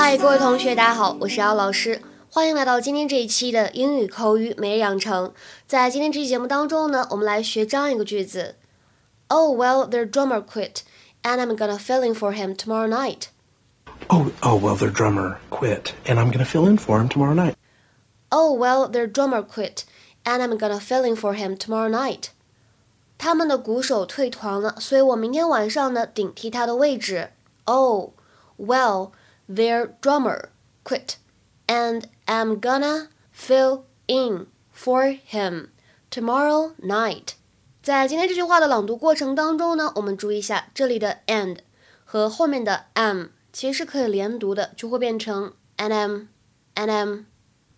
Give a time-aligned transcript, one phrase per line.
[0.00, 2.00] 嗨，各位同学，大家好，我是姚老师，
[2.30, 5.32] 欢迎来到今天这一期的英语口语每日养成。
[5.66, 8.54] 在今天这期节目当中呢，我们来学这样一个句子：
[9.28, 10.82] Oh well, their drummer quit,
[11.22, 13.24] and I'm gonna fill in for him tomorrow night.
[14.08, 17.54] Oh, oh well, their drummer quit, and I'm gonna fill in for him tomorrow night.
[18.30, 19.84] Oh well, their drummer quit,
[20.24, 22.28] and I'm gonna fill in for him tomorrow night.
[23.18, 27.30] 他们的鼓手退团了，所以我明天晚上呢顶替他的位置。
[27.64, 28.10] Oh
[28.58, 29.12] well,
[29.50, 30.50] their drummer
[30.84, 31.16] quit,
[31.66, 35.68] and I'm gonna fill in for him
[36.10, 37.34] tomorrow night.
[37.82, 41.58] 在今天这句话的朗读过程当中呢，我们注意一下这里的 and
[42.04, 46.28] 和后面的 am 其实是可以连读的，就会变成 and am
[46.74, 47.24] and am。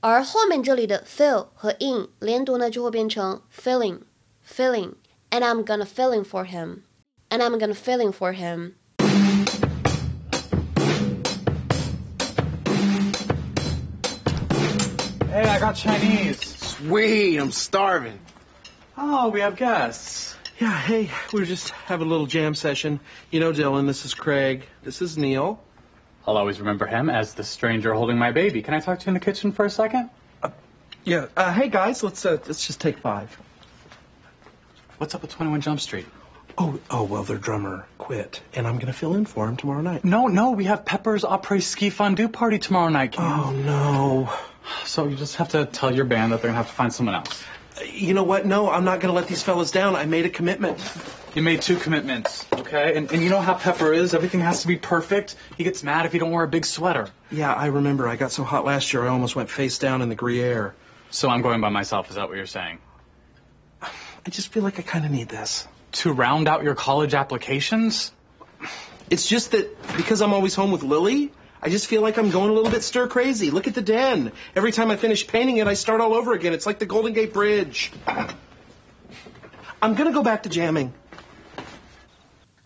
[0.00, 4.00] 而后面这里的 fill 和 in 连读呢，就会变成 filling
[4.48, 6.82] filling。And I'm gonna fill in for him.
[7.28, 8.74] And I'm gonna fill in for him.
[15.31, 16.41] Hey, I got Chinese.
[16.41, 18.19] Sweet, I'm starving.
[18.97, 20.35] Oh, we have guests.
[20.59, 22.99] Yeah, hey, we are just having a little jam session.
[23.29, 24.65] You know, Dylan, this is Craig.
[24.83, 25.63] This is Neil.
[26.27, 28.61] I'll always remember him as the stranger holding my baby.
[28.61, 30.09] Can I talk to you in the kitchen for a second?
[31.05, 31.27] Yeah.
[31.37, 33.33] Uh, hey guys, let's uh, let's just take five.
[34.97, 36.07] What's up with 21 Jump Street?
[36.61, 40.05] Oh, oh well, their drummer quit, and I'm gonna fill in for him tomorrow night.
[40.05, 43.15] No, no, we have Pepper's après ski fondue party tomorrow night.
[43.17, 44.31] Oh no.
[44.85, 47.15] So you just have to tell your band that they're gonna have to find someone
[47.15, 47.43] else.
[47.91, 48.45] You know what?
[48.45, 49.95] No, I'm not gonna let these fellas down.
[49.95, 50.77] I made a commitment.
[51.33, 52.95] You made two commitments, okay?
[52.95, 54.13] And, and you know how Pepper is.
[54.13, 55.35] Everything has to be perfect.
[55.57, 57.09] He gets mad if you don't wear a big sweater.
[57.31, 58.07] Yeah, I remember.
[58.07, 60.75] I got so hot last year, I almost went face down in the Gruyere.
[61.09, 62.11] So I'm going by myself.
[62.11, 62.77] Is that what you're saying?
[63.81, 65.67] I just feel like I kind of need this.
[65.91, 68.11] To round out your college applications?
[69.09, 71.31] It's just that because I'm always home with Lily,
[71.61, 73.51] I just feel like I'm going a little bit stir crazy.
[73.51, 74.31] Look at the den.
[74.55, 76.53] Every time I finish painting it, I start all over again.
[76.53, 77.91] It's like the Golden Gate Bridge.
[79.81, 80.93] I'm gonna go back to jamming.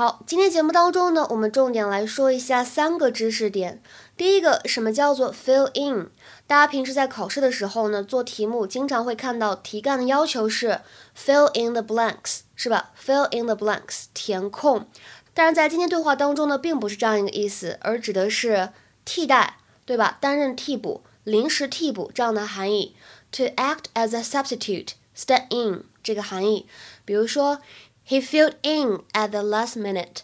[0.00, 3.82] 好，今天节目当中呢，我们重点来说一下三个知识点。
[4.16, 6.08] 第一个，什么叫做 fill in？
[6.46, 10.80] 大家平时在考试的时候呢，做题目经常会看到题干的要求是
[11.14, 14.88] fill in the blanks，是吧？fill in the blanks，填空。
[15.34, 18.70] 但是在今天对话当中呢，并不是这样一个意思，而指的是
[19.04, 20.16] 替代，对吧？
[20.18, 22.96] 担任替补、临时替补这样的含义。
[23.32, 26.66] To act as a substitute, step in 这个含义。
[27.04, 27.60] 比如说
[28.09, 30.21] ，He filled in at the last minute.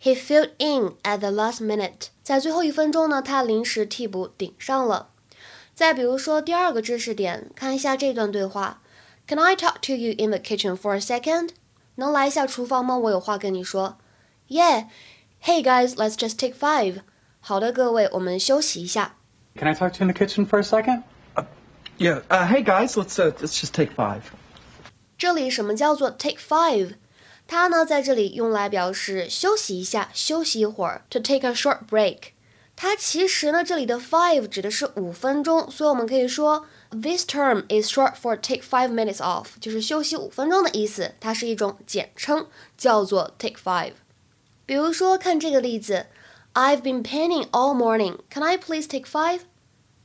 [0.00, 2.08] He filled in at the last minute.
[2.22, 5.10] 在最后一分钟呢，他临时替补顶上了。
[5.74, 8.82] 再比如说第二个知识点，看一下这段对话。
[9.26, 11.50] Can I talk to you in the kitchen for a second？
[11.94, 12.98] 能来一下厨房吗？
[12.98, 13.98] 我有话跟你说。
[14.48, 14.88] Yeah.
[15.42, 17.02] Hey guys, let's just take five.
[17.40, 19.16] 好的，各位，我们休息一下。
[19.56, 21.02] Can I talk to you in the kitchen for a second?
[21.98, 22.22] Yeah.
[22.28, 24.22] Uh, hey guys, let's uh, let's just take five.
[25.16, 26.94] 这里什么叫做 take five？
[27.46, 32.18] 它呢在这里用来表示休息一下，休息一会儿，to take a short break。
[32.74, 41.14] 它其实呢这里的 five 指的是五分钟，所以我们可以说 this term is short for take five minutes off，就是休息五分钟的意思。
[41.20, 42.46] 它是一种简称，
[42.78, 43.92] 叫做 take five。
[44.64, 46.06] 比如说看这个例子，
[46.54, 48.18] I've been painting all morning.
[48.30, 49.40] Can I please take five?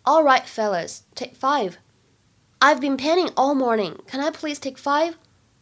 [0.03, 1.73] All right, fellas, take five.
[2.59, 3.99] I've been painting all morning.
[4.07, 5.15] Can I please take five?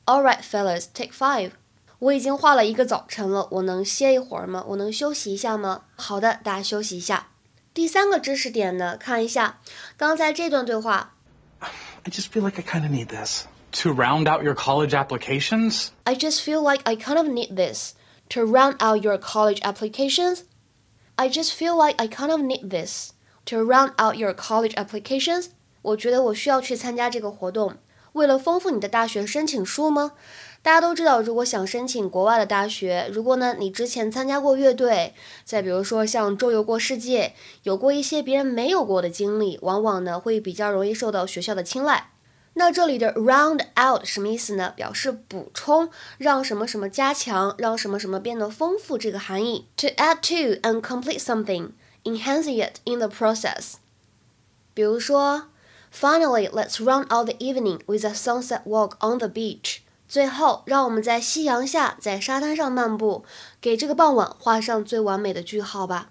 [0.05, 1.51] All right, fellas, take five.
[2.00, 4.64] 我已经画了一个早晨了，我能歇一会儿吗？
[4.68, 5.82] 我能休息一下吗？
[5.96, 7.28] 好的，大家休息一下。
[7.74, 9.60] 第三个知识点呢，看一下
[9.98, 11.14] 刚才这段对话。
[11.60, 13.44] I just feel like I kind of need this.
[13.82, 15.88] To round out your college applications?
[16.04, 17.92] I just feel like I kind of need this
[18.30, 20.44] to round out your college applications.
[21.16, 23.10] I just feel like I kind of need this
[23.44, 25.48] to round out your college applications.
[25.82, 27.76] 我觉得我需要去参加这个活动，
[28.12, 30.12] 为了丰富你的大学申请书吗？
[30.62, 35.14] 大家都知道，如果想申请国外的大学，如果呢你之前参加过乐队，
[35.44, 42.10] 再比如说像周游过世界，有过一些别人没有过的经历，往往呢会比较容易受到学校的青睐。
[42.54, 44.74] 那这里的 round out 什么意思呢？
[44.76, 49.66] 表示补充，让什么什么加强，让什么什么变得丰富这个含义。
[49.78, 51.70] To add to and complete something,
[52.04, 53.74] enhancing it in the process。
[54.74, 55.44] 比如说
[55.94, 59.78] ，Finally, let's round out the evening with a sunset walk on the beach。
[60.10, 63.24] 最后，让我们在夕阳下，在沙滩上漫步，
[63.60, 66.10] 给这个傍晚画上最完美的句号吧。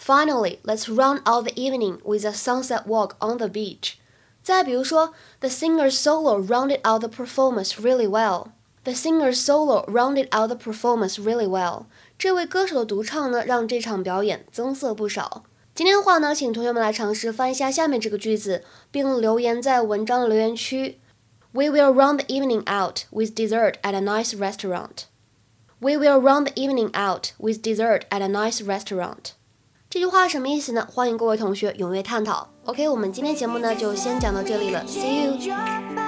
[0.00, 3.94] Finally, let's round out the evening with a sunset walk on the beach。
[4.44, 8.50] 再比如说，The singer's solo rounded out the performance really well。
[8.84, 11.86] The singer's solo rounded out the performance really well。
[12.16, 15.42] 这位歌手的独唱呢，让这场表演增色不少。
[15.74, 18.62] 今天的话呢，请同学们来尝试翻一下下面这个句子，
[18.92, 20.99] 并留言在文章的留言区。
[21.53, 25.05] We will run the evening out with dessert at a nice restaurant.
[25.79, 29.33] We will run the evening out with dessert at a nice restaurant.
[29.89, 30.87] 这句话什么意思呢？
[30.91, 32.49] 欢迎各位同学踊跃探讨。
[32.65, 35.98] OK，我们今天节目呢就先讲到这里了，See you。